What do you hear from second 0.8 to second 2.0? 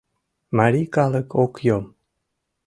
калык ок йом.